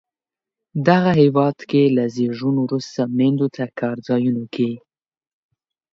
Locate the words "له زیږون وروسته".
1.95-3.01